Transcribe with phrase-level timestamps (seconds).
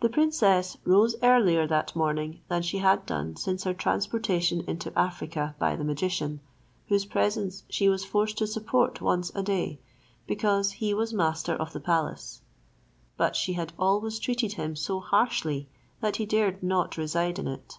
[0.00, 5.54] The princess rose earlier that morning than she had done since her transportation into Africa
[5.60, 6.40] by the magician,
[6.88, 9.78] whose presence she was forced to support once a day,
[10.26, 12.42] because he was master of the palace;
[13.16, 15.68] but she had always treated him so harshly
[16.00, 17.78] that he dared not reside in it.